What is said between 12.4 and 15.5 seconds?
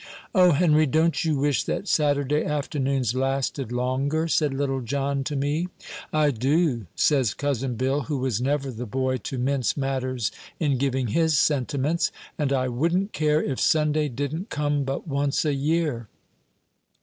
I wouldn't care if Sunday didn't come but once